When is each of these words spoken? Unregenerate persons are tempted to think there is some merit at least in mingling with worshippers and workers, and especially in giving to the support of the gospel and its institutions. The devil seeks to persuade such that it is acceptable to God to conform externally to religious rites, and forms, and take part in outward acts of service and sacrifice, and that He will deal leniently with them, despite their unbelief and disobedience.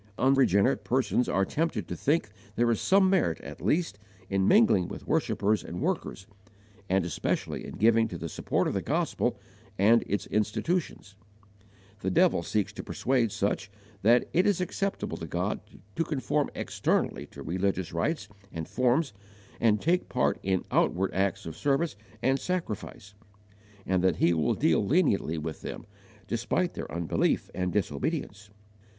Unregenerate 0.17 0.83
persons 0.83 1.29
are 1.29 1.45
tempted 1.45 1.87
to 1.87 1.95
think 1.95 2.31
there 2.55 2.71
is 2.71 2.81
some 2.81 3.07
merit 3.07 3.39
at 3.41 3.61
least 3.63 3.99
in 4.31 4.47
mingling 4.47 4.87
with 4.87 5.05
worshippers 5.05 5.63
and 5.63 5.79
workers, 5.79 6.25
and 6.89 7.05
especially 7.05 7.63
in 7.63 7.73
giving 7.75 8.07
to 8.07 8.17
the 8.17 8.27
support 8.27 8.67
of 8.67 8.73
the 8.73 8.81
gospel 8.81 9.37
and 9.77 10.03
its 10.07 10.25
institutions. 10.25 11.13
The 11.99 12.09
devil 12.09 12.41
seeks 12.41 12.73
to 12.73 12.83
persuade 12.83 13.31
such 13.31 13.69
that 14.01 14.27
it 14.33 14.47
is 14.47 14.59
acceptable 14.59 15.17
to 15.17 15.27
God 15.27 15.59
to 15.95 16.03
conform 16.03 16.49
externally 16.55 17.27
to 17.27 17.43
religious 17.43 17.93
rites, 17.93 18.27
and 18.51 18.67
forms, 18.67 19.13
and 19.59 19.79
take 19.79 20.09
part 20.09 20.39
in 20.41 20.65
outward 20.71 21.11
acts 21.13 21.45
of 21.45 21.55
service 21.55 21.95
and 22.23 22.39
sacrifice, 22.39 23.13
and 23.85 24.03
that 24.03 24.15
He 24.15 24.33
will 24.33 24.55
deal 24.55 24.83
leniently 24.83 25.37
with 25.37 25.61
them, 25.61 25.85
despite 26.27 26.73
their 26.73 26.91
unbelief 26.91 27.51
and 27.53 27.71
disobedience. 27.71 28.49